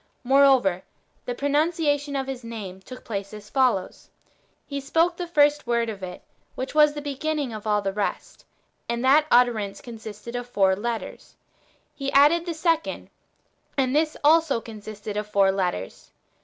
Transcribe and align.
^Moreover, 0.25 0.81
the 1.25 1.35
pro 1.35 1.47
nunciation 1.49 2.19
of 2.19 2.25
His 2.25 2.43
name 2.43 2.79
took 2.79 3.03
place 3.05 3.35
as 3.35 3.51
follows:— 3.51 4.09
He 4.65 4.81
spake 4.81 5.15
the 5.15 5.27
first 5.27 5.67
word 5.67 5.89
of 5.89 6.01
it, 6.01 6.23
which 6.55 6.73
was 6.73 6.95
the 6.95 7.03
beginning^ 7.03 7.55
[of 7.55 7.67
all 7.67 7.83
the 7.83 7.93
rest], 7.93 8.43
and 8.89 9.05
that 9.05 9.27
utterance 9.29 9.79
consisted 9.79 10.35
of 10.35 10.49
four 10.49 10.75
letters. 10.75 11.35
He 11.93 12.11
added 12.13 12.47
the 12.47 12.55
second, 12.55 13.11
and 13.77 13.95
this 13.95 14.17
also 14.23 14.59
consisted 14.59 15.17
of 15.17 15.27
four 15.27 15.51
letters. 15.51 16.09